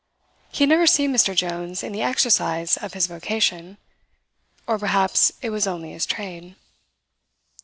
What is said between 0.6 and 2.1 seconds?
had never seen Mr. Jones in the